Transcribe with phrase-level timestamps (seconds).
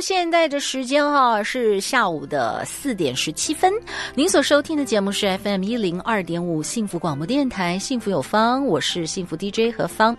[0.00, 3.72] 现在的时间哈是下午的四点十七分。
[4.14, 10.16] 您所收听的节目是 FM 一零二点五幸福广播电台，幸福有方，我是幸福 DJ 何芳。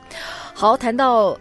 [0.54, 1.38] 好，谈到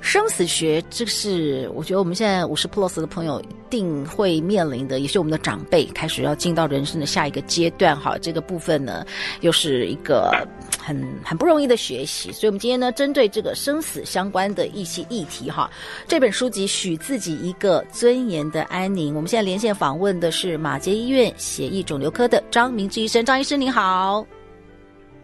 [0.00, 7.98] 生死学，这是我觉得我们现在五十 plus 的朋友一定会面临的，也是我们的长辈开始要进到人生的下一个阶段。
[7.98, 9.04] 哈，这个部分呢，
[9.40, 10.32] 又是一个。
[10.80, 15.70] 很很不容易的学习，所以我们今天呢，针对这个生死相关的一些议题哈，
[16.06, 24.26] 这本书籍《许自己一个尊严的安宁》，我们现在连线访问的是马杰医院血液肿瘤科的张明志医生，张医生您好，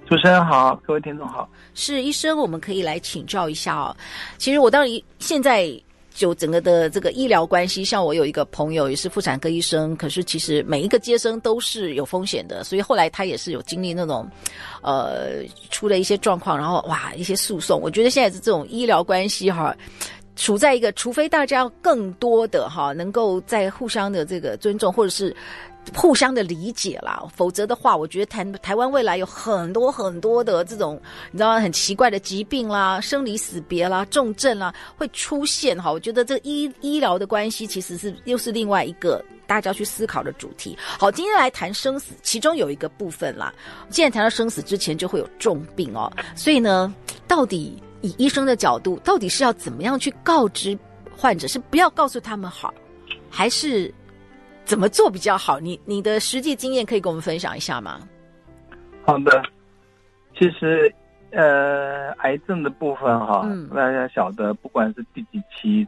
[0.06, 3.96] 主持人好，各位听众好，是医生，我们可以来请教一下哦。
[4.38, 5.80] 其实我当然现在。
[6.16, 14.24] 就整个的这个医疗关系，像我有一个朋友也是妇产科医生，可是其实每一个接生都是有风险的，所以后来他也是有经历那种，
[14.80, 17.80] 呃，出了一些状况，然后哇，一些诉讼。
[17.80, 19.76] 我觉得现在是这种医疗关系哈，
[20.36, 25.34] 处在一个，除非大家更多的哈，能够在互相的这个尊重，或者是。
[25.92, 35.92] 互相的理解啦，否则的话，我觉得台台湾未来有很多很多的这种你知道很奇怪的疾病啦、生离死别啦、重症啦会出现哈。
[35.92, 40.76] 我觉得这医医疗的关系其实是又是另外一个大家去思考的主题。
[40.78, 43.52] 好，今天来谈生死，其中有一个部分啦。
[43.90, 46.92] 既然谈到生死之前就会有重病哦，所以呢，
[47.28, 50.76] 到底以医生的角度，到底是要怎么样去告知
[51.16, 52.72] 患者，是不要告诉他们好，
[53.30, 53.92] 还是？
[54.64, 55.60] 怎么做比较好？
[55.60, 58.00] 你你的实际经验可以跟我们分享一下吗？
[59.04, 59.42] 好的，
[60.38, 60.92] 其实
[61.30, 65.86] 呃，癌症的部分哈，嗯、大家晓得，不管是第几期，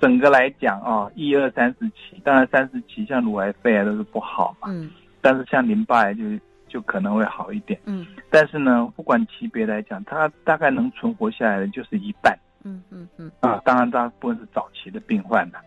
[0.00, 4.90] 整个来讲啊，一二三四期，当然三四期像乳癌、肺癌都是不好嘛，嗯，
[5.20, 6.22] 但是像淋巴癌就
[6.68, 15.58] 就可能会好一点，嗯，但是呢，不管级别来讲，它大概能存活下来的就是一半，嗯嗯嗯，啊，当然大部分是早期的病患的。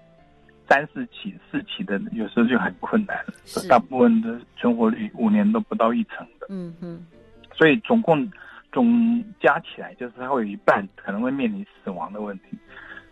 [0.72, 3.34] 三四起、四起的有时候就很困难了，
[3.68, 6.48] 大部分的存活率五年都不到一成的。
[6.48, 7.06] 嗯嗯，
[7.54, 8.32] 所以总共
[8.72, 12.58] 总加起来，就是他会有一半可能会面临死亡的问题。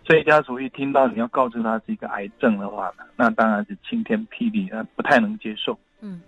[0.06, 5.78] 所以家属一听到你要告知他是一个癌症的话，那当然是晴天霹雳，那不太能接受。
[6.00, 6.22] 嗯，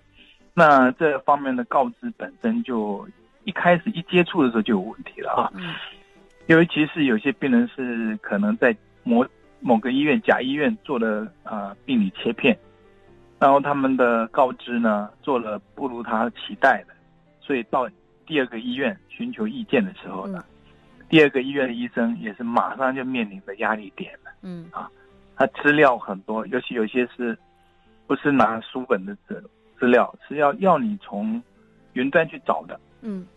[0.54, 3.08] 那这方面的告知本身就
[3.46, 5.50] 一开始一接触的时候就有问题了啊。
[5.56, 5.74] 嗯，
[6.48, 9.26] 尤其是有些病人是可能在模。
[9.62, 12.58] 某个医院甲医院做了啊、呃、病理切片，
[13.40, 16.94] 然后他们的告知呢做了不如他期待的，
[17.40, 17.88] 所以到
[18.26, 20.44] 第二个医院寻求意见的时候呢，
[21.00, 24.32] 嗯、第二个医院的医生也是马上就面临着压力点了。
[24.42, 24.90] 嗯啊，
[25.36, 27.38] 他资料很多，尤其有些是
[28.08, 29.44] 不是拿书本的资
[29.80, 31.42] 资料，是要要你从
[31.94, 32.80] 云端去找的。
[33.02, 33.28] 嗯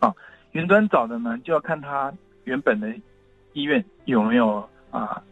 [0.00, 0.12] 啊，
[0.52, 2.12] 云端找的呢，就要看他
[2.44, 2.92] 原本的
[3.52, 5.22] 医院有没有啊。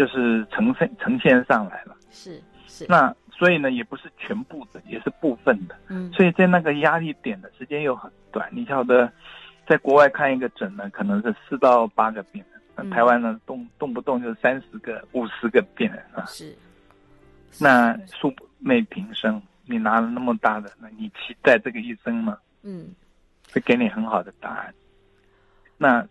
[0.00, 8.48] 就是呈现呈现上来了，是是，那所以呢，也不是全部的，也是部分的，嗯，所以在那个压力点的时间又很短。
[8.50, 9.12] 你晓得，
[9.68, 16.56] 在国外看一个诊呢，可能是四到八个病人，那台湾呢，动动不动就三十个、五十个病人啊，是，
[17.58, 22.38] 那素昧平生，你拿了那么大的，那你期待这个医生吗？
[22.62, 22.94] 嗯，
[23.52, 24.72] 会给你很好的答案。
[25.76, 26.08] 那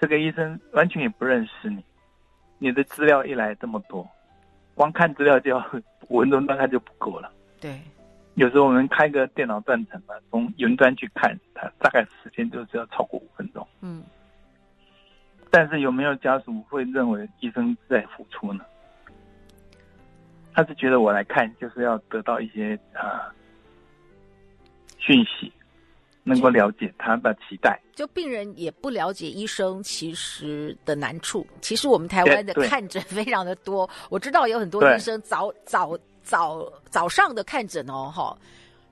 [0.00, 1.84] 这个医生完全也不认识你。
[2.58, 4.08] 你的资料一来这么多，
[4.74, 5.58] 光看资料就要
[6.08, 7.30] 五分钟大概就不够了。
[7.60, 7.80] 对，
[8.34, 13.66] 有时候我们开个电脑断层嘛，从云端去看，它大概时间就是要超过五分钟。
[13.80, 14.02] 嗯，
[15.50, 18.64] 但是有没有家属会认为医生在付出呢？
[20.52, 23.30] 他是觉得我来看就是要得到一些啊
[24.96, 25.52] 讯息。
[26.26, 31.46] 能够了解他的期待，就病人也不了解医生其实的难处。
[31.60, 38.36] 其实我们台湾的看诊非常的多， 我知道有很多医生早早早早上的看诊哦，哈，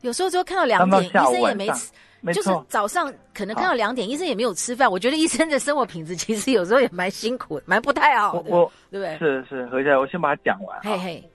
[0.02, 1.90] 有时候就看到两点，医生也没吃，
[2.32, 4.88] 就是早上可能看到两点，医生也没有吃饭。
[4.88, 9.18] 我觉得医生的生活品质 其实有时候也蛮辛苦，蛮不太好的，我对不对？
[9.18, 10.78] 是是，何下我先把它讲完。
[10.82, 11.30] 嘿嘿，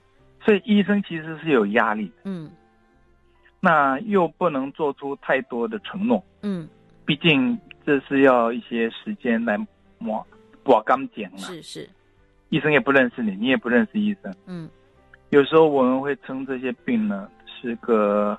[0.45, 2.49] 所以医生其实是有压力的，嗯。
[3.59, 6.67] 那又不能做出太多的承诺，嗯，
[7.05, 9.57] 毕竟这是要一些时间来
[9.97, 10.25] 磨
[10.63, 11.89] 刮干净了，是是，
[12.49, 14.33] 医生也不认识你，你也不认识医生。
[14.45, 14.69] 嗯，
[15.29, 18.37] 有时候我们会称这些病呢是个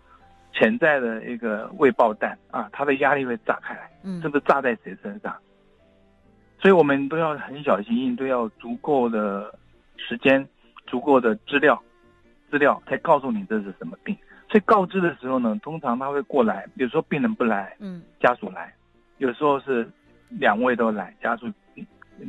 [0.54, 5.36] 潜在的一个未爆弹啊，它的压力会炸开来，嗯，是不是炸在谁身上？
[6.58, 9.54] 所以我们都要很小心应对，都要足够的
[9.96, 10.46] 时间、
[10.86, 11.82] 足够的资料，
[12.50, 14.16] 资料才告诉你这是什么病。
[14.50, 18.74] 所以告知的时候呢，通常他会过来，有时候病人不来，嗯，家属来，
[19.18, 19.88] 有时候是
[20.28, 21.46] 两位都来，家属、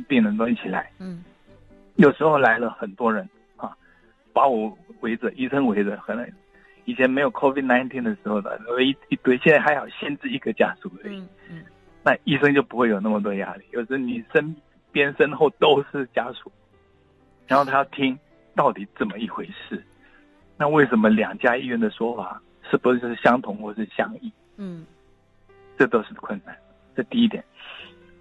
[0.06, 1.24] 病人都一起来，嗯。
[1.96, 3.76] 有时候来了很多人啊，
[4.32, 6.26] 把我围着，医生围着，可能
[6.84, 11.18] 以前没有 COVID-19 的时候的一一堆，现在还好限制一个家属而已。
[11.18, 11.64] 嗯嗯，
[12.04, 13.64] 那医生就不会有那么多压力。
[13.72, 14.54] 有时候你身
[14.92, 16.50] 边身后都是家属，
[17.48, 18.18] 然后他要听
[18.54, 19.84] 到底怎么一回事，
[20.56, 22.40] 那为什么两家医院的说法
[22.70, 24.32] 是不是相同或是相异？
[24.56, 24.86] 嗯，
[25.78, 26.56] 这都是困难。
[26.94, 27.42] 这第一点，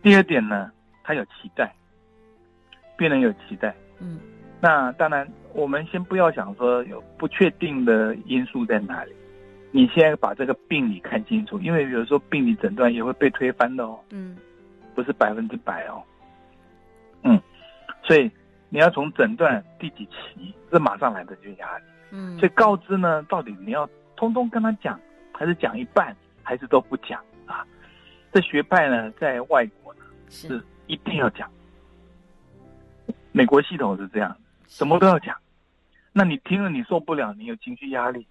[0.01, 0.71] 第二点呢，
[1.03, 1.73] 他有期待。
[2.97, 4.19] 病人有期待，嗯，
[4.61, 9.11] 那当然，我们先不要想说有不确定的因素在哪里，
[9.71, 14.37] 你先把这个病理看清楚，因为有时候病理诊断也会被推翻的哦，嗯，
[14.93, 16.03] 不是百分之百哦，
[17.23, 17.41] 嗯，
[18.03, 18.29] 所以
[18.69, 24.99] 你要从诊断第几期，这马上来的就压力，嗯，所以告知呢，到底你要通通跟他讲，
[25.33, 27.65] 还是讲一半，还是都不讲啊？
[28.31, 31.49] 这学派呢，在外国呢是一定要讲。
[33.31, 34.35] 美国系统是这样，
[34.67, 35.37] 什么都要讲，
[36.11, 38.27] 那你听了你受不了，你有情绪压力，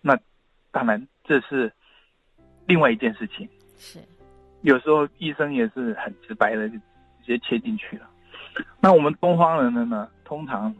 [0.00, 0.16] 那
[0.70, 1.72] 当然这是
[2.66, 3.48] 另外一件事情。
[3.76, 4.00] 是，
[4.62, 6.82] 有时候医生也是很直白的就直
[7.26, 8.08] 接切进去了。
[8.80, 10.72] 那我们东方人的呢，通常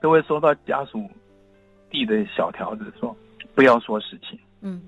[0.00, 1.10] 都会收到家属
[1.90, 3.16] 递的小条子，说
[3.54, 4.38] 不要说实情。
[4.60, 4.82] 嗯，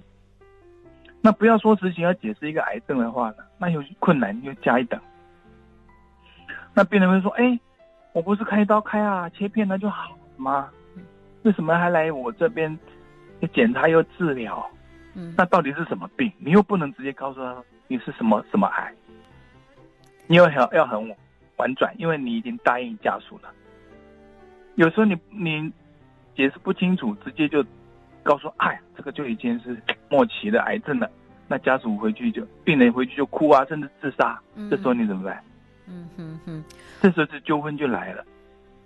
[1.21, 5.01] 那不要说实情，要解释一个癌症的话呢，那有困难又加一等。
[6.73, 7.59] 那病人会说，哎。
[8.15, 10.69] 我不是开刀开啊，切片那就好了吗？
[11.45, 12.79] 为什么还来我这边
[13.41, 14.71] 又检查又治疗？
[15.15, 16.31] 嗯，那到底是什么病？
[16.37, 18.93] 你又不能直接告诉他你是什么什么癌，
[20.27, 21.17] 你又要要很
[21.57, 23.51] 婉转，因为你已经答应家属了。
[24.75, 25.73] 有时候你你
[26.35, 27.65] 解释不清楚，直接就
[28.23, 29.77] 告诉哎，这个就已经是
[30.09, 31.11] 末期的癌症了。
[31.49, 34.41] 那家属回去就病人回去就哭啊，甚至自杀。
[34.71, 35.43] 这时候你怎么办？
[35.87, 36.65] 嗯哼哼，
[37.01, 38.25] 这时候这纠纷就来了，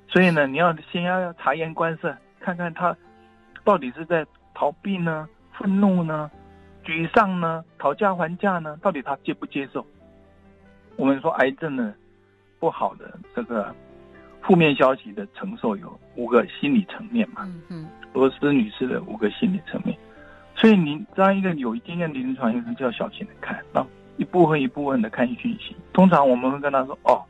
[0.08, 2.96] 所以呢，你要先要察言观色，看看他
[3.62, 6.30] 到底是在逃避呢、愤怒呢、
[6.84, 9.86] 沮丧呢、讨价还价呢，到底他接不接受？
[10.96, 11.94] 我们说癌症呢，
[12.58, 13.72] 不好的这个
[14.46, 19.98] 负面消息的承受有五个心理层面嘛，嗯嗯，罗斯女士的五个心理层面，
[20.54, 23.84] 所以你当一个有经验的临床医生就要小心的看啊。
[24.18, 27.20] 一部分一部分的看讯息，通常我们会跟他说：“哦，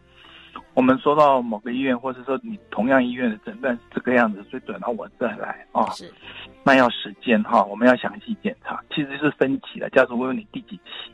[0.72, 5.82] 我们收到某个医院，或者说你同样医院的诊断是这个样子，所以转到我这来啊。
[5.82, 6.12] 哦”是，
[6.62, 9.90] 那要时间哈，我们要详细检查，其实是分期的。
[9.90, 11.10] 家属会问你第几期，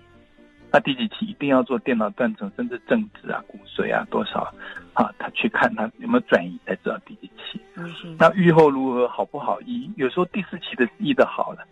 [0.73, 4.53] 那第几期一定要做电脑断层，甚至正子啊、骨髓啊多少
[4.95, 7.61] 啊，他去看他有没有转移，才知道第几期。
[7.77, 8.17] 嗯。
[8.19, 9.91] 那愈后如何好不好医？
[9.97, 11.67] 有时候第四期的医的好了，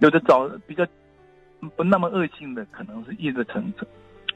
[0.00, 0.86] 有的早比较。
[1.74, 3.72] 不那么恶性的，可能是一个程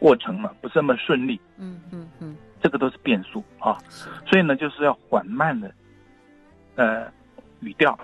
[0.00, 1.38] 过程嘛，不是那么顺利。
[1.58, 3.76] 嗯嗯嗯，这个都是变数啊。
[4.26, 5.70] 所以呢，就是要缓慢的，
[6.76, 7.12] 呃，
[7.60, 7.96] 语调，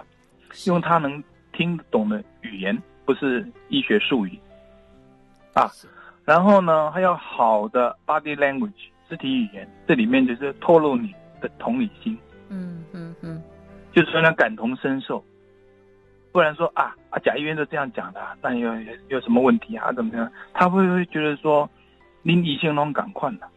[0.66, 4.38] 用他能听得懂的语言，不是医学术语
[5.56, 5.70] 啊。
[6.24, 12.16] 然后呢，还要好的 body language 肢体语言，这里面就是透露你的同理心。
[12.48, 13.42] 嗯嗯嗯，
[13.92, 15.24] 就是说呢，感同身受。
[16.32, 19.90] 不然说啊啊，贾医院都这样讲的，那有有有什么问题啊？
[19.92, 20.30] 怎么样？
[20.52, 21.68] 他会不会觉得说，
[22.22, 23.48] 您理性能赶快了？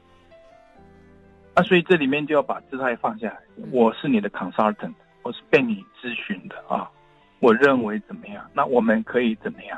[1.55, 3.37] 啊，所以这里面就要把姿态放下来。
[3.71, 6.89] 我是你的 consultant，我是被你咨询的啊。
[7.39, 8.45] 我认为怎么样？
[8.53, 9.77] 那我们可以怎么样？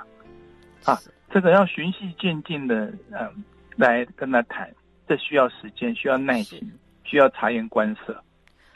[0.86, 1.00] 啊，
[1.32, 3.44] 这个要循序渐进的，嗯，
[3.76, 4.72] 来跟他谈。
[5.08, 6.62] 这需要时间，需要耐心，
[7.04, 8.14] 需要察言观色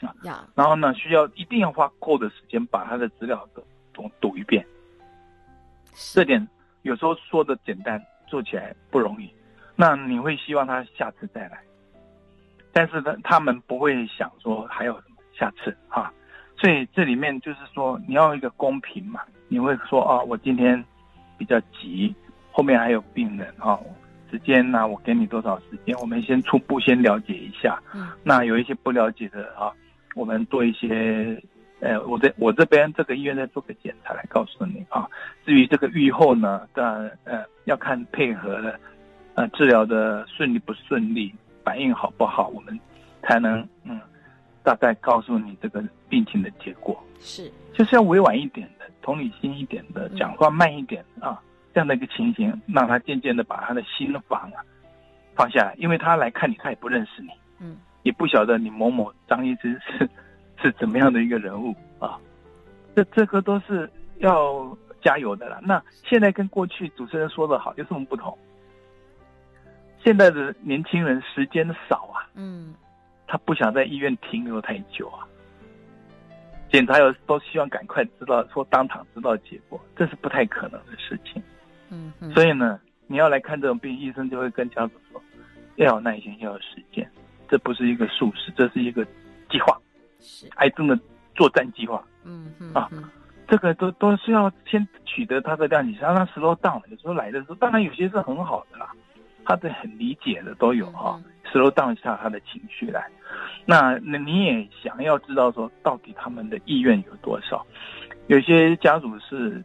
[0.00, 0.44] 啊。
[0.54, 3.62] 然后呢，需要一定要花够的时间把他的资料都。
[4.20, 4.62] 读一遍，
[6.12, 6.46] 这点
[6.82, 9.32] 有时候说的简单，做起来不容易。
[9.74, 11.58] 那你会希望他下次再来，
[12.74, 16.12] 但是呢，他们不会想说还有什么下次啊。
[16.58, 19.22] 所以这里面就是说，你要一个公平嘛。
[19.48, 20.84] 你会说啊，我今天
[21.38, 22.14] 比较急，
[22.56, 23.78] 后面还有病人啊，
[24.30, 25.94] 时间呢，我给你多少时间？
[25.98, 27.78] 我们先初步先了解一下。
[27.92, 29.70] 嗯，那有一些不了解的啊，
[30.14, 31.38] 我们做一些。
[31.80, 35.06] 呃，我这我这边这个医院再做个检查来告诉你啊。
[35.44, 38.80] 至于这个预后呢，当然呃要看配合的，
[39.34, 42.80] 呃治疗的顺利不顺利，反应好不好，我们
[43.22, 44.00] 才能嗯
[44.62, 46.98] 大概告诉你这个病情的结果。
[47.20, 51.38] 是，就是要委婉一点的，同理心一点的，讲话慢一点啊，
[51.76, 54.64] 这样的一个情形，让他渐渐的把他的心房啊
[55.34, 57.28] 放下来，因为他来看你，他也不认识你，
[57.60, 60.08] 嗯，也不晓得你某某张医师是
[60.62, 62.18] 是怎么样的一个人物啊，
[62.94, 63.90] 这这个都是
[64.20, 65.60] 要加油的了。
[65.62, 68.38] 那现在跟过去主持人说的好有什么不同？
[70.02, 72.74] 现在的年轻人时间少啊，嗯，
[73.26, 75.28] 他不想在医院停留太久啊。
[76.72, 81.42] 检查有都希望赶快知道，说当场知道结果，这是不太可能的事情。
[81.90, 85.22] 嗯，嗯，所以呢，你要来看这种病，医生就会跟家属说，
[85.76, 87.08] 要有耐心，要有时间，
[87.48, 89.04] 这不是一个术式，这是一个
[89.50, 89.78] 计划，
[90.20, 90.98] 是癌症的
[91.34, 92.02] 作战计划。
[92.24, 92.90] 嗯嗯啊，
[93.46, 96.82] 这个都都是要先取得他的谅解，让他 slow down。
[96.88, 98.90] 有时候来的时候，当然有些是很好的啦，
[99.44, 101.20] 他的很理解的都有哈
[101.52, 103.06] ，slow down 下他的情绪来。
[103.64, 107.64] 那那你也想要知道说，到底他们的意愿有多少？
[108.26, 109.62] 有些家属是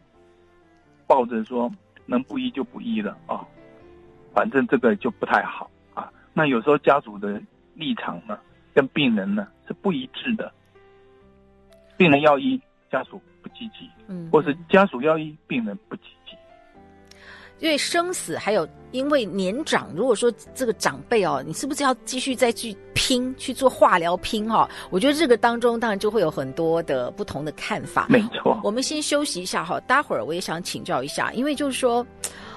[1.06, 1.68] 抱着说
[2.06, 3.46] 能不医就不医了啊，
[4.34, 6.12] 反正这个就不太好啊。
[6.32, 7.40] 那有时候家属的
[7.74, 8.38] 立场呢，
[8.74, 10.52] 跟病人呢是不一致的。
[11.96, 16.21] 病人要医，家属不积极，嗯，或是家属要医，病人不积极。
[17.62, 18.68] 因为生死还有。
[18.92, 24.68] 因为年长，如果说这个长辈哦，你是不是要继续再去拼去做化疗拼哈、哦？
[24.90, 28.04] 我觉得这个当中当然就会有很多的不同的看法。
[28.10, 32.06] 没错，我们先休息一下哈，待会儿我也想请教一下，因为就是说。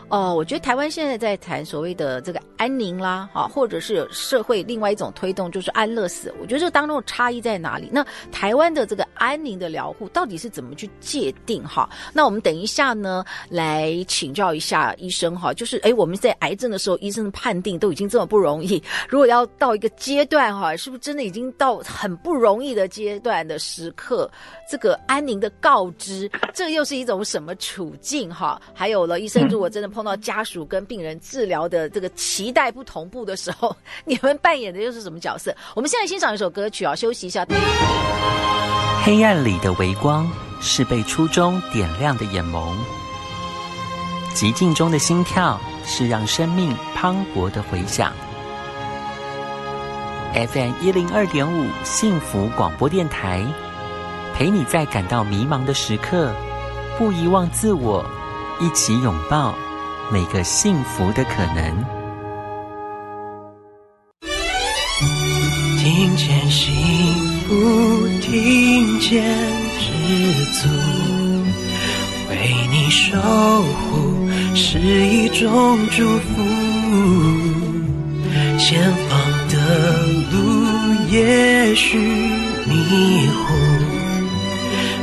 [0.10, 6.32] 哦，我觉得台湾现在在谈所谓的这个安宁啦，啊，或者是社会另外一种推动就是安乐死。
[6.40, 7.90] 我觉得这当中的差异在哪里？
[7.92, 11.64] 那台湾的这个安宁的疗护到底是怎么去界定？
[11.68, 15.52] 哈，那我们等一下呢来请教一下医生哈。
[15.52, 24.30] 就是哎，我们在癌症的时候，医生的判定都已经这么不容易，如果要到一个阶段哈，是不是真的已经到很不容易的阶段的时刻？
[24.70, 28.32] 这个安宁的告知，这又是一种什么处境？
[28.32, 29.95] 哈，还有了，医生如果真的。
[29.96, 33.74] 碰到家属跟病人治疗的这个期待不同步的时候，
[34.04, 35.56] 你们扮演的又是什么角色？
[35.74, 37.48] 我们现在欣赏一首歌曲啊，休息一下。
[39.06, 42.74] 黑暗里的微光是被初衷点亮的眼眸，
[44.34, 48.12] 寂静中的心跳是让生命磅礴的回响。
[50.34, 53.46] FM 一零二点五幸福广播电台，
[54.34, 56.34] 陪你在感到迷茫的时刻，
[56.98, 58.06] 不遗忘自我，
[58.60, 59.56] 一起拥抱。
[60.12, 61.84] 每个幸福的可能，
[65.80, 66.72] 听见幸
[67.48, 69.24] 福，听见
[69.80, 69.90] 知
[70.62, 70.70] 足，
[72.30, 76.44] 为你守护是一种祝福。
[78.60, 79.20] 前方
[79.50, 79.56] 的
[80.32, 80.36] 路
[81.10, 83.54] 也许迷糊，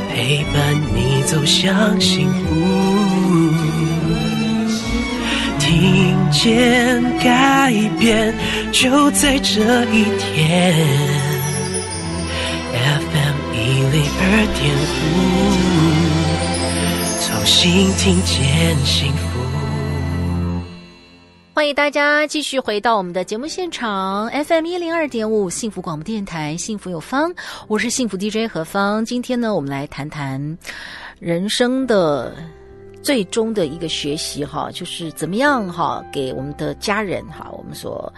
[0.09, 2.43] 陪伴你走向幸福。
[5.83, 8.33] 听见改变
[8.71, 10.73] 就在这一天
[12.71, 13.57] ，FM 一
[13.91, 15.11] 零二点五，
[17.19, 19.27] 重新听见幸福。
[21.53, 27.35] 欢迎大家继续回到我们的节目现场，FM 一零二点五幸福广播电台，幸福有方，
[27.67, 29.03] 我是幸福 DJ 何芳。
[29.03, 30.57] 今天呢，我们来谈谈
[31.19, 32.33] 人生的。
[33.03, 38.11] 最终的一个学习哈，就是怎么样哈，给我们的家人哈，我们所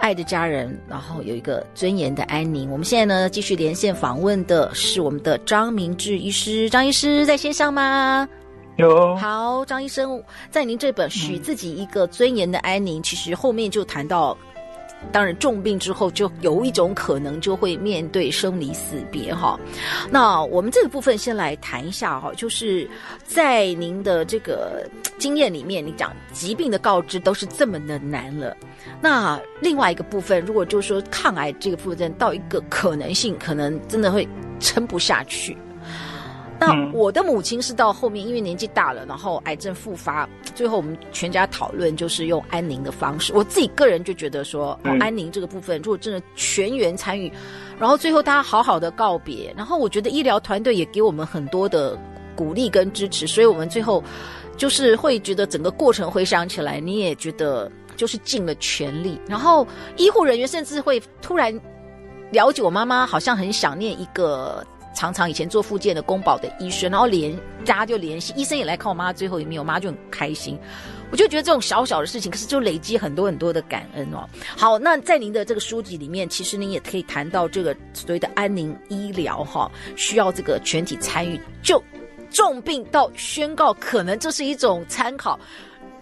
[0.00, 2.70] 爱的家人，然后有一个尊严的安宁。
[2.70, 8.28] 我们现在呢，继续连线访问的是我们的张明志医师，张医师在线上吗？
[8.76, 9.14] 有。
[9.16, 14.36] 好，张医生，在您这本《许自己一个尊严的安宁》，嗯，其实后面就谈到。
[15.12, 19.58] 当然，重病之后就有一种可能就会面对生离死别哈。
[20.10, 22.88] 那我们这个部分先来谈一下哈，就是
[23.24, 24.88] 在您的这个
[25.18, 28.56] 经验里面，你讲疾病的告知都是这么的难了。
[29.00, 34.28] 那另外一个部分，如果就是说抗癌这个部分到一个可能性，可能真的会
[34.60, 35.56] 撑不下去。
[36.60, 43.32] 那我的母亲是到后面，因为年纪大了，然后癌症复发，最后我们全家讨论就是用安宁的方式。
[43.32, 47.32] 我自己个人就觉得说，哦，安宁这个部分，如果真的全员参与，
[47.78, 51.98] 然后最后大家好好的告别，然后我觉得医疗团队也给我们很多的
[52.36, 54.04] 鼓励跟支持，所以我们最后
[54.58, 59.18] 就是会觉得整个过程回想起来，你也觉得就是尽了全力。
[59.26, 61.58] 然后医护人员甚至会突然
[62.32, 64.62] 了解我妈妈好像很想念一个。
[64.94, 70.58] 常常以前做复健的公保的医生，然后联大家就联系，医生也来看我妈最后一面，我妈就很开心。
[71.12, 74.28] 我就觉得这种小小的事情，可是就累积很多很多的感恩哦。
[74.56, 81.82] 好，那在您的这个书籍里面，其实您也可以谈到这个所谓的安宁医疗哈，需要这个全体参与，就
[82.30, 85.36] 重病到宣告，可能这是一种参考。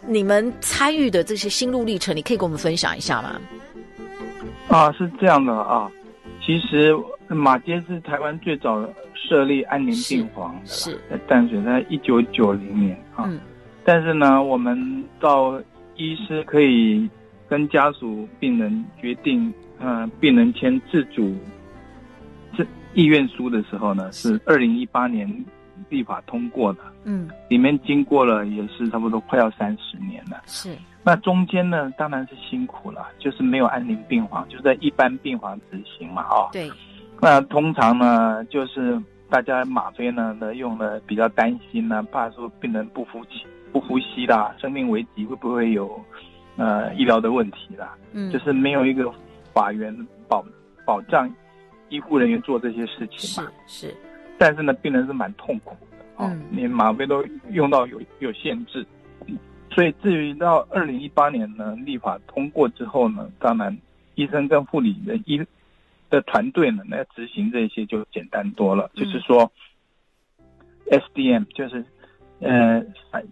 [0.07, 3.41] 你们参与的这些心路历程，你可以跟我们分享一下吗？
[4.69, 5.91] 啊，是这样的啊，
[6.45, 6.95] 其实
[7.35, 13.25] 马街是台湾最早设立安宁病房的，是在淡水，在一九九零年啊。
[13.27, 13.39] 嗯
[13.85, 15.59] 但是呢，我们到
[15.97, 17.09] 医师可以
[17.49, 21.35] 跟家属、病人决定，呃，病人签自主
[22.55, 25.27] 这意愿书的时候呢，是二零一八年
[25.89, 26.81] 立法通过的。
[27.05, 30.43] 嗯，里面经过了也是差不多快要三十年了。
[30.45, 36.51] 是，那中间呢，当然是辛苦了，就是没有安宁病房，就在一般病房执行嘛，哦。
[36.53, 36.71] 对。
[37.21, 43.47] 那通常呢，就是大家吗啡呢，呢用的比较担心呢，怕说病人不服气。
[43.71, 46.03] 不呼吸啦，生命危急会不会有，
[46.57, 47.95] 呃，医疗的问题啦？
[48.13, 49.13] 嗯，就是没有一个
[49.53, 49.95] 法源
[50.27, 50.43] 保
[50.87, 51.31] 保障
[51.91, 53.53] 医护人员做这些事情嘛。
[53.67, 53.97] 是，是。
[54.39, 58.87] 但是呢，病人是蛮痛苦的哦，嗯，连吗啡都用到有有限制，
[59.71, 63.77] 所以至于到二零一八年呢，立法通过之后呢，当然
[64.15, 65.39] 医生跟护理的医
[66.11, 68.91] 的团队呢，来执行这些就简单多了。
[68.95, 69.51] 嗯，就是说
[70.91, 71.85] ，SDM 就是。
[72.41, 72.81] 呃，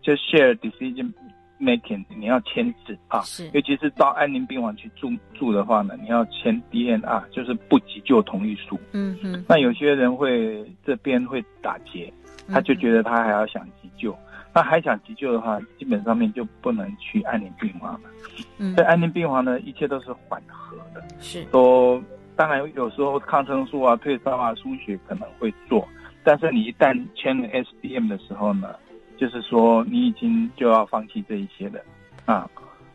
[0.02, 1.12] 就 share decision
[1.60, 8.76] making，你要签字啊，是，尤其是到安宁病房去住住的话呢，你要签 DNR，就是不急救同意书。
[8.90, 12.12] 嗯哼，那有些人会这边会打结，
[12.48, 14.18] 他就觉得他还要想急救，嗯、
[14.52, 18.10] 那还想急救的话，基本上面就不能去安宁病房了。
[18.58, 22.02] 嗯，在安宁病房呢，一切都是缓和的，是，都
[22.36, 25.86] 当然有时候抗生素啊、退烧啊、输血可能会做，
[26.22, 28.74] 但是你一旦签了 SDM 的时候呢，
[29.16, 31.80] 就是说，你已经就要放弃这一些了，
[32.26, 32.48] 啊！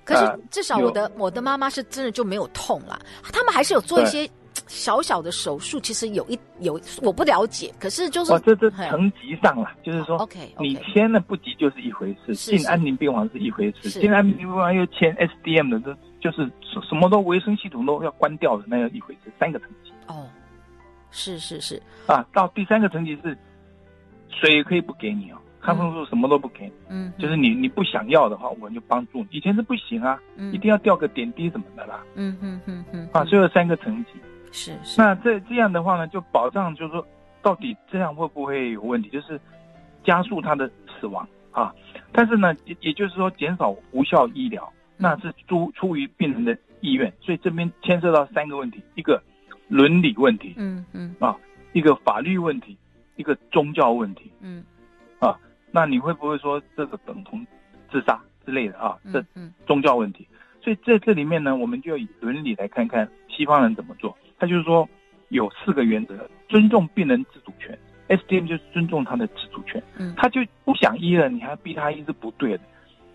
[0.04, 3.00] 可是至少我的、呃、我的妈妈是真的就没有痛了，
[3.32, 4.30] 他们还是有做一些
[4.68, 5.80] 小小的手术。
[5.80, 19.92] 其实有一有我不了解，可是就是哦，这这层级上了，就是说，OK，你签了不急就是一回事，进安宁病房是一回事，进安宁病房又签 SDM 的，这就是什什么都维生系统都要关掉的那样一回事，三个层级。
[20.08, 20.30] 哦，
[21.10, 23.38] 是是是啊，到第三个层级是
[24.30, 25.38] 水可以不给你哦。
[25.60, 29.28] 抗生素什么都不给你，嗯，就是你你不想要的话，我们就帮助你。
[29.30, 34.12] 以前是不行啊，嗯，一定要吊个点滴什么的啦，嗯嗯嗯嗯，啊，所以有三个层级，
[34.52, 35.00] 是是。
[35.00, 37.06] 那这这样的话呢，就保障就是说，
[37.44, 39.10] 到底这样会不会有问题？
[39.10, 39.40] 就是
[40.04, 40.68] 加速他的
[41.00, 41.72] 死亡啊。
[42.12, 44.68] 但是呢，也也就是说减少无效医疗，
[45.02, 47.12] 那是出出于病人的意愿。
[47.20, 49.22] 所以这边牵涉到三个问题：一个
[49.68, 51.36] 伦理问题，嗯嗯，啊，
[51.74, 52.78] 一个法律问题，
[53.16, 54.64] 一个宗教问题，嗯
[55.20, 55.38] 啊。
[55.72, 57.46] 那你会不会说这个等同
[57.90, 58.98] 自杀之类的啊？
[59.12, 59.26] 这
[59.66, 60.28] 宗教问题，
[60.62, 64.16] 所以在这里面呢，我们就要以伦理来看看西方人怎么做。
[64.38, 64.88] 他就是说
[65.30, 67.78] 有四个原则：尊重病人自主权
[68.10, 69.82] ，SDM 就是尊重他的自主权。
[69.98, 72.64] 嗯，他就不想医了，你还逼他医是不对的。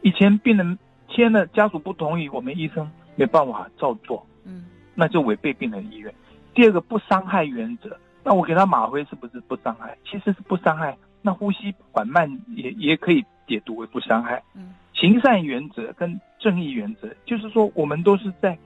[0.00, 4.26] 以前病人签了，家属不同意，我们医生没办法照做。
[4.44, 6.12] 嗯，那就违背病人意愿。
[6.54, 9.96] 第二个不伤害原则，那我给他吗啡是不是不伤害？
[10.04, 10.96] 其实是不伤害。
[11.22, 14.42] 那呼吸缓慢也也可以解读为不伤害。
[14.54, 18.56] 嗯，行善原则跟正义原则，就是说我们都是在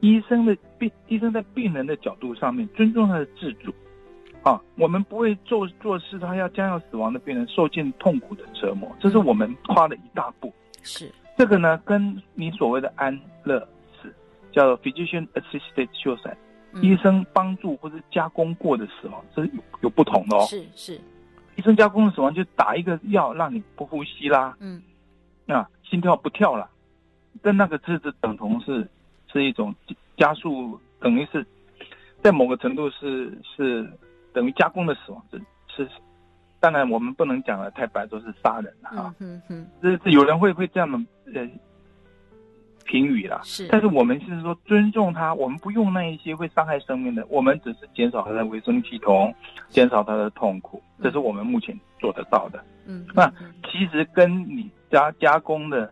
[0.00, 3.72] 医生的病医生在病人的角度上面尊重他的自主，
[4.42, 10.52] 啊，我们不会做做事，他要将要死亡的病人受尽痛苦的折磨，这是我们跨了一大步。
[10.82, 13.60] 是这个呢，跟你所谓的安乐
[14.00, 14.14] 死
[14.52, 16.36] 叫做 physician assisted suicide，
[16.72, 20.42] 嗯，医生帮助或者加工过的死亡，这是有有不同的哦。
[20.42, 21.00] 是是。
[21.56, 24.82] 医生加工的死亡就打一个药让你不呼吸啦，嗯，
[25.46, 26.70] 啊，心跳不跳了，
[27.42, 28.88] 但那个字是等同是
[29.30, 29.74] 是一种
[30.16, 31.46] 加速，等于是
[32.22, 33.86] 在某个程度是是
[34.32, 35.38] 等于加工的死亡，是
[35.76, 35.88] 是，
[36.62, 40.98] 当然我们不能讲的太白，说是杀人啊，嗯嗯，这这有人会会这样的
[41.34, 41.46] 呃。
[42.84, 49.32] 评语啦，是，但是我们是说尊重他，我们不用那一些会伤害生命的，我们只是减少他的维生系统，
[49.68, 52.62] 减少他的痛苦，这是我们目前做得到的。
[52.84, 53.32] 嗯，那
[53.70, 55.90] 其实跟你加加工的，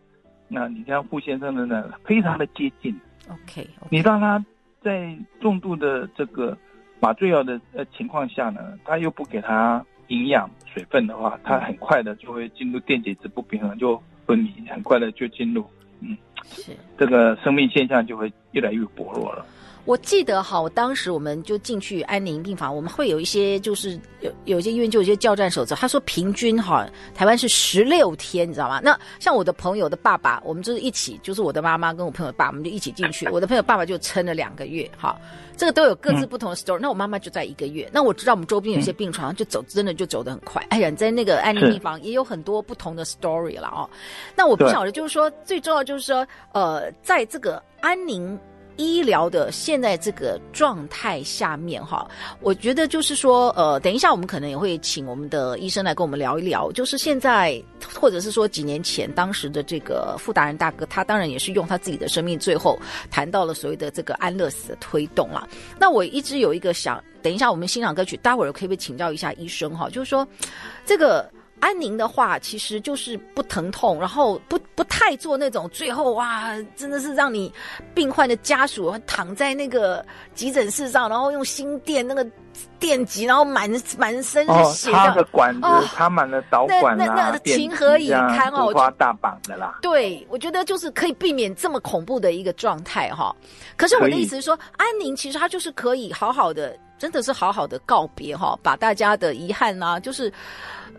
[0.49, 2.95] 那你像傅先生的呢，非常的接近。
[3.29, 3.67] OK，, okay.
[3.89, 4.45] 你让他
[4.83, 6.59] 在重度的这个
[6.99, 15.65] 麻醉药的呃情况下呢，他又不给他营养水分的话，它很快的就会进入电解质不平衡，就昏迷，很快的就进入。
[16.01, 19.47] 嗯，是这个生命现象就会越来越薄弱了。
[19.87, 28.79] 我记得哈，当时我们就进去安宁病房，我们会有一些就是有有一些医院就有一些教战守则，他说平均哈，台湾是十六天，你知道吗？
[28.85, 33.27] 那像我的朋友的爸爸，我们就是一起，就是我的妈妈跟我朋友的爸，我们就一起进去。
[33.31, 35.19] 我的朋友爸爸就撑了两个月，哈，
[35.57, 36.79] 这个都有各自不同的 story。
[36.79, 37.89] 那我妈妈就在一个月。
[37.91, 40.63] 那我知道我们周边有些病床就走，真的就走得很快。
[40.69, 43.89] 哎呀，在那个安宁病房也有很多不同的 story 了哦。
[44.37, 48.39] 那我不晓得，就是说最重要就是说，呃，在这个安宁。
[48.77, 52.09] 医疗的现在这个状态下面哈，
[52.41, 57.63] 我觉得就是说，呃，等一下我们可能也会请我们的医生来跟我们聊一聊，就是现在
[57.95, 62.79] 或者是说几年前当时的这个傅达仁大哥，他当然也是用他自己的生命最后
[63.11, 65.47] 谈到了所谓的这个安乐死的推动了。
[65.79, 70.27] 那我一直有一个想，等一下我们欣赏歌曲，待会儿可不可以请教一下医生哈，就是说
[70.87, 71.31] 这个。
[71.61, 77.53] 安宁的话，其实就是不疼痛，然后不不太做那种最后哇，真的是让你
[77.95, 82.27] 病患的家属躺在那个急诊室上，然后用心电那个
[82.79, 89.79] 电击，然后满满身是血，插个管子，插满了导管啊，那那情何以堪哦，五花大绑的啦。
[89.83, 93.37] 对，我觉得就是可以避免这么恐怖的一个状态哈。
[93.77, 100.33] 可是我的意思是说，安宁其实它就是可以好好的，真的是好好的告别哈，把大家的遗憾啊，就是。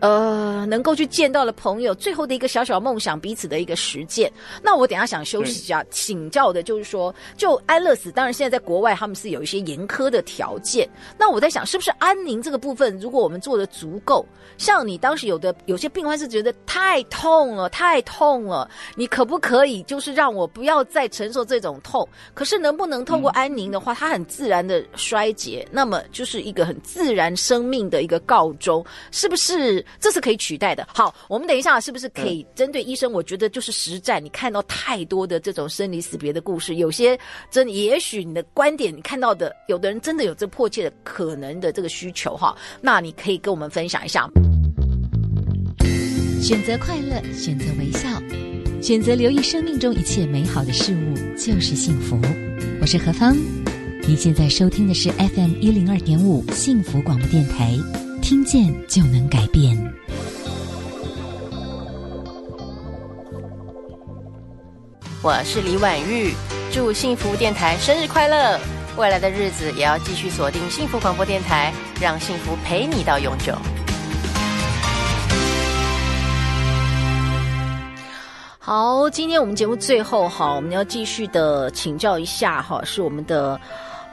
[0.02, 4.28] 呃，能够去见到的朋友，最后的一个小小梦想，彼此的一个实践。
[4.60, 10.88] 那我等一下想休息一下，嗯、请教的就是说，就安乐死，当然现在在国外他们是有一些严苛的条件。
[11.16, 14.26] 那我在想，是不是安宁这个部分，如果我们做的足够，
[14.58, 22.08] 像你当时有的有些病患是觉得太痛了，太痛了，你可不可以就是让我不要再承受这种痛？
[22.34, 29.86] 可是能不能透过安宁的话，它很自然的 衰竭，那么就是一个很自然生命的一个告终，是不是？
[30.00, 30.86] 这是可以取代的。
[30.92, 33.12] 好，我们等一下是不是可以针对医生？
[33.12, 37.18] 我觉得就是实战，你看到太多的这种生离死别的故事，有些
[37.50, 42.56] 真，也许你的观点，你看到的，有的人真的有这迫切的可能的这个需求哈。
[42.80, 44.28] 那你可以跟我们分享一下。
[46.40, 48.08] 选择快乐，选择微笑，
[48.82, 52.20] 选择留意生命中一切美好的事物，就是幸福。
[52.80, 53.36] 我是何芳，
[54.06, 57.78] 您现在收听的是 FM 一零二点五幸福广播电台。
[58.22, 59.76] 听见就能改变。
[65.20, 66.32] 我是李婉玉，
[66.72, 68.60] 祝幸福电台生日快乐！
[68.96, 73.58] 未来的日子也要继续锁定幸福广播电台，让幸福陪你到永久。
[78.60, 83.60] 好，今天我们节目最后哈，我们要继续的请教一下哈，是我们的。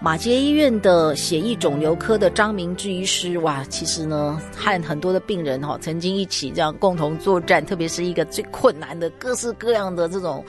[0.01, 10.41] 马偕医院的血液肿瘤科的张明志医师，哇，其实呢，和很多的病人哈，曾经一起这样共同作战，特别是一个最困难的各式各样的这种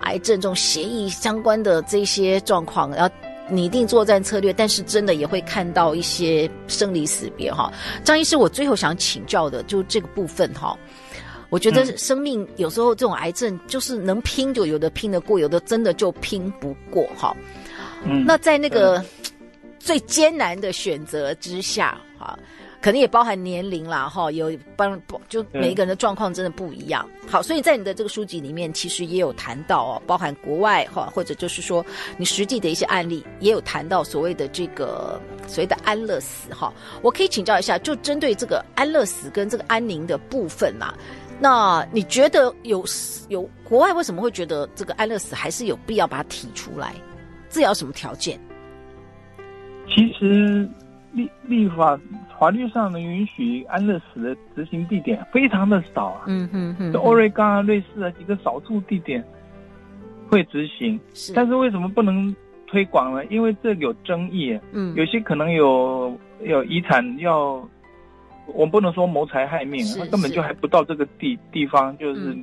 [0.00, 3.08] 癌症、这种血液相关的这些状况，要
[3.48, 7.72] 拟定作战策略，但是真的也会看到一些生离死别哈。
[8.02, 10.76] 张医师，我最后想请教的就这个部分哈，
[11.48, 17.32] 我觉得生命有时候这种癌症就是能拼就有的拼得过，有的真的就拼不过哈。
[18.04, 19.04] 嗯，那在那个
[19.78, 22.38] 最艰难的选择之下，哈，
[22.80, 27.08] 可能也包含年龄啦，哈，有帮就每一个人的状况真的不一样。
[27.28, 31.84] 好，所以在你的这个书籍里面，其实也有谈到哦，包含国外哈，或者就是说
[32.16, 36.72] 你实际的一些案例，也有谈到所谓的这个所谓的安乐死哈。
[37.02, 40.94] 我可以请教一下，就针对这个安乐死跟这个安宁的部分呐，
[41.38, 42.84] 那你觉得有
[43.28, 46.94] 有国外为什么会觉得这个安乐死还是有必要把它提出来？
[47.50, 48.40] 这要什么条件？
[49.92, 50.66] 其实
[51.12, 51.98] 立立法
[52.38, 56.22] 法律上能允许安乐死的执行地点非常的少啊。
[56.28, 59.22] 嗯哼哼，就奥瑞冈啊、瑞士啊几个少数地点
[60.28, 62.34] 会执行，是但是为什么不能
[62.68, 63.24] 推广呢？
[63.26, 64.56] 因为这有争议。
[64.70, 67.68] 嗯，有些可能有有遗产要，
[68.46, 72.36] 我们不能说谋财害命，他根本就还不到这个地地方，就是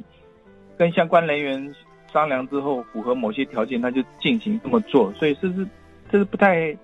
[0.77, 1.73] 跟相关人员。
[2.11, 5.67] 商量之后符合某些条件，他就进行这么做，所以这是
[6.11, 6.75] 这是不太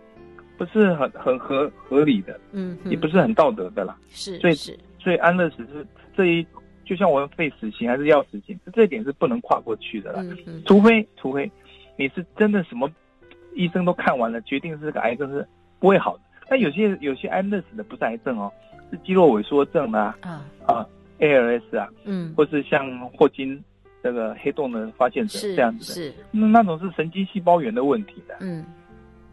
[0.58, 3.98] 不是很很合合理的，嗯，也不是很道德的啦。
[4.10, 6.46] 是，所以是所以安乐死是这一，
[6.86, 10.24] 就像我们废死刑还是要死刑，这一点是不能跨过去的啦。
[10.66, 11.50] 除非除非
[11.98, 12.90] 你是真的什么
[13.56, 15.48] 医生都看完了，决定是这个癌症是
[15.80, 16.24] 不会好的。
[16.50, 18.52] 但有些有些安乐死的不是癌症哦，
[18.92, 20.88] 是肌肉萎缩症啊，啊啊
[21.20, 23.62] ALS 啊，嗯，或是像霍金。
[24.04, 26.14] 这个黑洞的发现者这样子的，是。
[26.32, 28.66] 那那种是神经细胞源的问题的，嗯，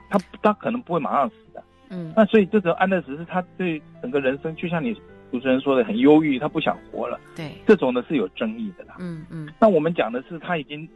[0.09, 4.95] 他他可能不会马上死的，嗯，那所以这种安乐死是他对整个人生，就像你
[5.33, 10.89] 主持人说的很忧郁，他不想活了，对，这种呢是有争议的啦，嗯嗯，那我们讲的是他已经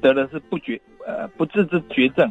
[0.00, 2.28] 得的是不绝呃不治之绝症，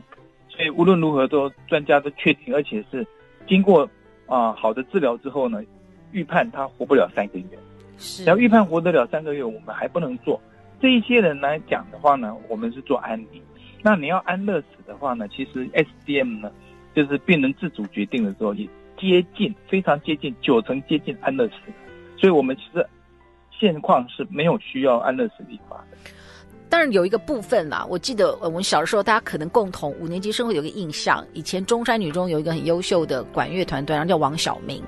[0.50, 3.08] 所以无论如何都专家都确定，而且是
[3.48, 3.84] 经过
[4.26, 5.64] 啊、呃、好的治疗之后呢，
[6.12, 7.46] 预判他活不了三个月。
[7.98, 10.42] 是，只要预判活得了三个月，我们还不能做。
[10.82, 13.42] 这一些人来讲的话呢，我们是做安宁。
[13.82, 16.52] 那你要安乐死的话呢，其实 SDM 呢，
[16.96, 21.54] 就是病人自主决定的时候，也接近非常接近九成接近安乐死。
[22.18, 22.86] 所以我们其实
[23.52, 25.98] 现况是没有需要安乐死立法的。
[26.70, 34.84] 当然有一个部分啦，我记得我们小的时候，大家可能共同五年级生活有个印象，以前中山女中有一个很优秀的管乐团队，然后叫王晓明。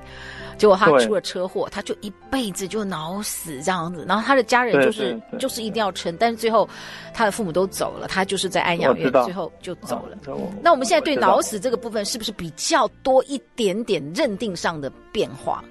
[0.61, 6.69] 结果他出了车祸，他就一辈子就脑死这样子，然后他的家人就是就是一定要撑，但是最后
[7.15, 10.15] 他的父母都走了，他就是在安养院，最后就走了。
[10.61, 15.63] 那我们现在对脑死这个部分是不是比较多一点点认定上的变化？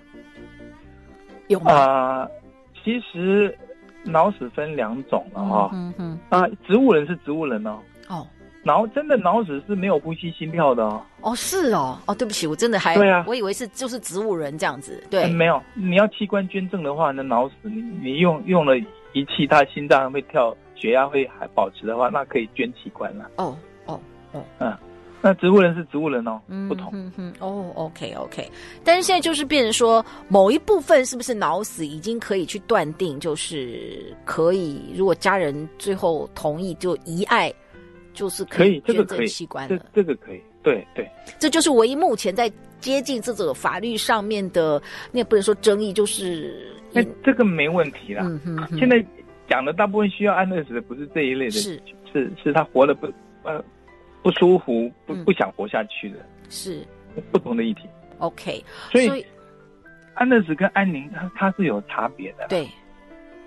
[1.46, 2.26] 有吗？
[2.82, 3.56] 其实
[4.02, 7.78] 脑死分两种了哈，嗯嗯啊，植物人是植物人哦。
[8.08, 8.26] 哦。
[8.62, 11.02] 脑真的脑死是没有呼吸心跳的哦。
[11.22, 15.02] 哦，是哦，哦，对不起，我真的还对啊，我以为是就是植物人这样子。
[15.08, 23.30] 对，嗯、没有，你要器官捐赠的话，那脑死你你用用了仪器，他心脏会跳，血压会还保持的话，那可以捐器官了。
[23.36, 23.98] 哦哦
[24.32, 24.76] 哦，嗯，
[25.22, 26.90] 那植物人是植物人哦，嗯、不同。
[26.92, 28.50] 嗯嗯哦，OK OK，
[28.84, 37.50] 但是现在就是变成说，某一部分是不是脑死已经可以去断定，就是可以，如果家人最后同意，就遗爱。
[38.20, 44.80] 就是可以捐赠器官的，这个可以，对对，这就是唯一目前在接近这个法律上面的，
[45.10, 48.24] 你也不能说争议，就是那这个没问题啦。
[48.26, 49.02] 嗯哼，现在
[49.48, 51.80] 讲的大部分需要安乐死的不是这一类的，是。
[52.12, 53.06] 是是他活的不
[53.44, 53.64] 呃
[54.20, 56.18] 不舒服，不不想活下去的，
[56.50, 56.84] 是。
[57.32, 57.88] 不同的议题。
[58.18, 59.24] OK，所以
[60.12, 62.68] 安乐死跟安宁它它是有差别的，对。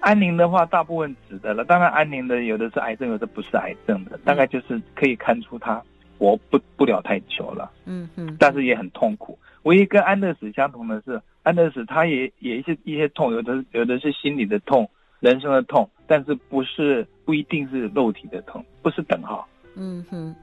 [0.04, 1.63] 安宁的话，大部分指的了。
[1.63, 4.20] 当然，安宁的有的是癌症，有的不是癌症的。
[4.26, 5.82] 大概就是可以看出他
[6.20, 7.72] 活不不了太久了。
[7.86, 8.36] 嗯嗯。
[8.38, 9.39] 但是也很痛苦。
[9.62, 14.89] 唯一跟安乐死相同的是，安乐死他也也一些一些痛，有的有的是心理的痛，
[15.22, 19.48] 人生的痛，但是不是不一定是肉体的痛，不是等号。
[19.76, 20.36] 嗯哼。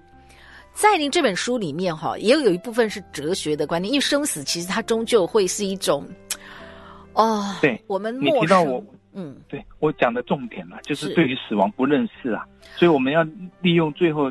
[0.72, 6.08] 在您这本书里面哈，也有有一部分是哲学的观念，因为生死其实它终究会是一种，
[7.12, 8.82] 哦，对，我们你提到我。
[9.12, 12.46] 嗯，对我讲的重点嘛，就是对于死亡不认识啊，
[12.76, 13.26] 所以我们要
[13.60, 14.30] 利用最后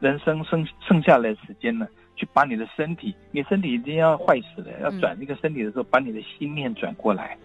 [0.00, 1.86] 人生剩剩下来的时间呢，
[2.16, 7.36] 去把你的身体，你身体已经要坏死了，要转这个身体的时候，把你的心念转过来。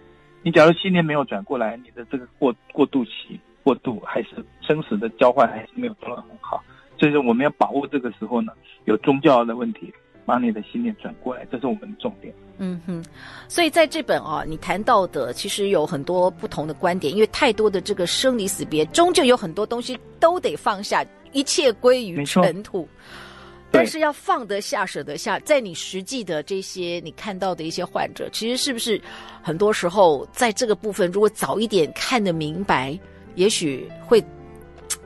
[0.44, 6.64] 你假如心念没有转过来，你的这个过过渡期过渡还是生死的交换还是没有做得很好，
[6.98, 8.52] 所以说我们要把握这个时候呢，
[8.86, 9.94] 有宗教的问题。
[10.26, 12.34] 把你的心念转过来，这是我们的重点。
[12.58, 13.04] 嗯哼，
[13.48, 22.88] 所以在这本啊，你谈到的其实有很多不同的观点，因为太多的这个生离死别，终究有很多东西都得放下，一切归于尘土。
[23.72, 29.02] 但是要放得下、舍得下，在你实际的这些你看到的一些患者，其实是不是
[29.42, 33.00] 很多时候在这个部分，如果早一点看得明白，
[33.36, 34.24] 也许会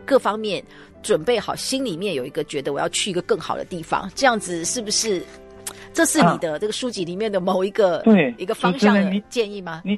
[0.04, 0.62] 各方面。
[1.05, 5.21] 准备好，心里面有一个觉得我要去一个更好的地方，这样子是不是？
[5.93, 9.83] 这是你的这个书籍里面的某一个对一个方向的建议吗？
[9.85, 9.97] 你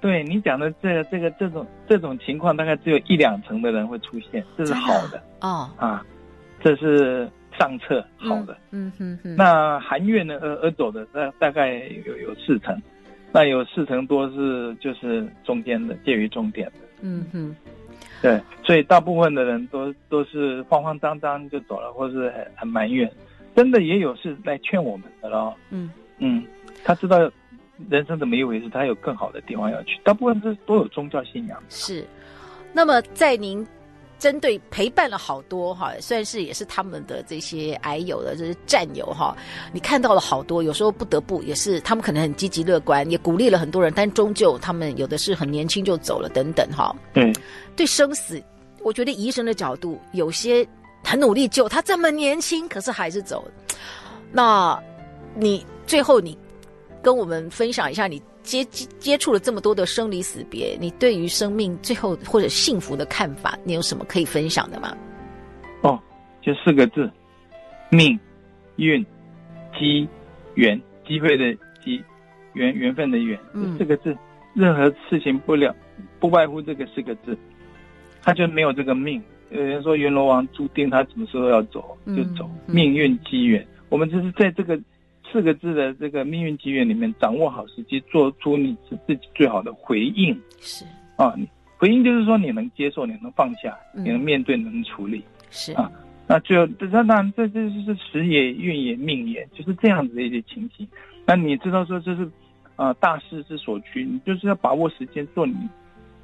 [0.00, 6.04] 对你讲的这个、这个这种这种情况，大概只有一两成的人会出现，这是好的哦啊，
[6.62, 9.36] 这是上策好的，嗯嗯嗯。
[9.36, 11.74] 那含月呢而而走的大大概
[12.06, 12.80] 有有四成，
[13.32, 17.54] 那有四成多是就是中间的，介于中点的，嗯哼。
[18.22, 23.10] 对，所以大部分的人都都是慌慌张张就走了，或是很很埋怨。
[23.54, 25.54] 真的也有是来劝我们的了。
[25.70, 26.44] 嗯嗯，
[26.84, 27.18] 他知道
[27.88, 30.00] 人生怎么一回事，他有更好的地方要去。
[30.02, 31.62] 大部分是都有宗教信仰。
[31.68, 32.04] 是，
[32.72, 33.66] 那么在您。
[34.24, 39.36] 针对陪伴了好多哈，算是也是他们的这些癌友的这些战友哈，
[39.70, 46.96] 你看到了好多，有时候不得不也是他们可能很积极乐观，也鼓励了很多人，但终究他们有的是很年轻就走了等等哈。
[47.16, 47.34] 嗯，
[47.76, 48.42] 对生死，
[48.80, 50.66] 我觉得医生的角度有些
[51.04, 53.76] 很努力救他这么年轻，可是还是走了。
[54.32, 54.82] 那
[55.34, 56.38] 你最后你
[57.02, 58.22] 跟我们分享一下你。
[58.44, 58.62] 接
[59.00, 64.96] 接触了这么多的生离死别，你对于生命最后或者幸福的看法，你有什么可以分享的吗？
[65.80, 65.98] 哦，
[66.40, 67.10] 就四个字：
[67.90, 68.16] 命、
[68.76, 69.04] 运、
[69.76, 70.06] 机、
[70.54, 70.80] 缘。
[71.06, 71.52] 机会的
[71.84, 72.02] 机，
[72.54, 73.38] 缘缘分的缘。
[73.52, 74.16] 这四个字，
[74.54, 75.76] 任何事情不了，
[76.18, 77.36] 不外乎这个四个字。
[78.22, 79.22] 他就没有这个命。
[79.50, 83.66] 有人说阎罗王注定他什么时候要走就走，嗯、命运机缘。
[83.90, 84.80] 我们就是在这个。
[85.34, 90.40] 四个字的这个命运机缘里面，掌握好时机，做出你自己最好的回应。
[90.60, 90.84] 是
[91.16, 91.34] 啊，
[91.76, 95.24] 回应就是说你能接受，你能放下，嗯、你能面对，能处理。
[95.50, 95.90] 是啊，
[96.28, 100.86] 那就这当然这这就是时也运也命也，就是这样子的一些情形。
[101.26, 102.30] 那你知道说这是，
[102.76, 105.56] 呃，大势之所趋，你就是要把握时间做你，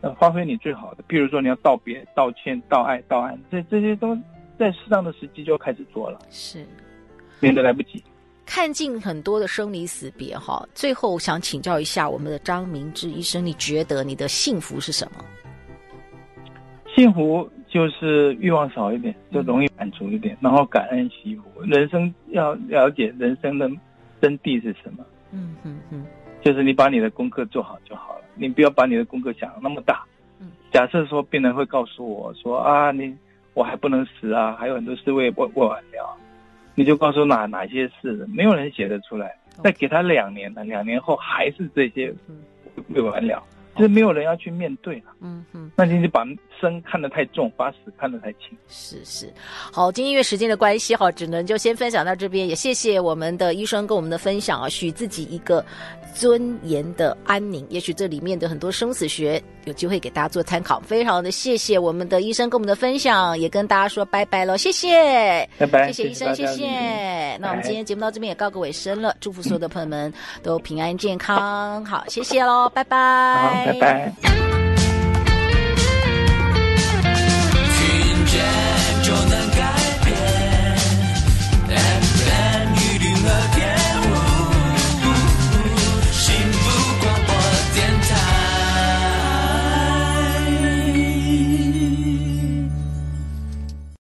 [0.02, 1.02] 呃，发挥你最好的。
[1.08, 4.16] 比如说你要道别、道歉、道爱、道安，这这些都
[4.56, 6.64] 在适当的时机就要开始做了，是，
[7.40, 8.00] 免得来不及。
[8.52, 15.24] 看尽很多的生离死别哈，最后想请教一下我们的张明志医生，你觉得你的幸福是什么？
[16.92, 21.62] 幸福就是欲望少一点，就容易满足一点，嗯、然后感恩惜福。
[21.62, 23.70] 人生要了解人生的
[24.20, 25.06] 真谛是什么？
[25.30, 26.04] 嗯嗯嗯，
[26.42, 30.02] 就是你把你的功课做好就好了，你不要把你的功课想那么大。
[30.40, 33.16] 嗯，假设说病人会告诉我说啊，你
[33.54, 35.89] 我还不能死啊，还有很多事未未未完了，
[36.80, 39.36] 你就告诉哪哪些事，没有人写得出来。
[39.62, 42.10] 再给他两年了，两年后还是这些
[42.88, 43.42] 未完了。
[43.76, 46.24] 就是没有人要去面对了，嗯哼，那你就把
[46.60, 48.56] 生看得太重，把死看得太轻。
[48.68, 49.32] 是是，
[49.72, 52.48] 好，今天因为时间的关系，哈，只能就先分享到这边。
[52.48, 55.64] 也谢谢我们的医生跟我们的分享啊，许自己一个
[56.14, 60.80] 尊严的安宁，也许这里面的很多生死学有机会给大家做参考。
[60.80, 67.36] 非常的谢谢我们的医生跟我们的分享，也跟大家说拜拜喽，谢谢，拜拜，谢谢医生，谢谢。
[67.38, 72.96] 那我们今天节目到这边也告个尾声了，祝福所有的朋友们都平安健康，好，谢谢喽，拜拜，
[73.36, 74.12] 好，拜拜。